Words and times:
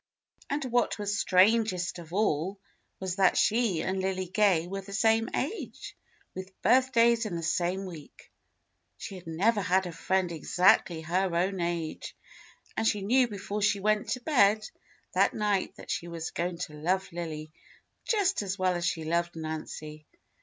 And 0.49 0.65
what 0.65 0.97
was 0.97 1.19
strangest 1.19 1.99
of 1.99 2.11
all 2.11 2.59
was 2.99 3.17
that 3.17 3.37
she 3.37 3.83
and 3.83 3.99
Lily 3.99 4.25
Gay 4.25 4.65
were 4.65 4.81
the 4.81 4.95
same 4.95 5.29
age, 5.35 5.95
with 6.33 6.59
birthdays 6.63 7.27
in 7.27 7.35
the 7.35 7.43
same 7.43 7.85
week. 7.85 8.31
She 8.97 9.13
had 9.13 9.27
never 9.27 9.61
had 9.61 9.85
a 9.85 9.91
friend 9.91 10.31
exactly 10.31 11.01
her 11.01 11.35
own 11.35 11.59
age, 11.61 12.15
and 12.75 12.87
she 12.87 13.03
knew 13.03 13.27
before 13.27 13.61
she 13.61 13.79
went 13.79 14.09
to 14.09 14.21
bed 14.21 14.67
that 15.13 15.35
night 15.35 15.75
that 15.75 15.91
she 15.91 16.07
was 16.07 16.31
going 16.31 16.57
to 16.57 16.73
love 16.73 17.11
Lily 17.11 17.51
just 18.03 18.41
as 18.41 18.57
well 18.57 18.73
as 18.73 18.85
she 18.87 19.03
loved 19.03 19.35
Nancy. 19.35 20.07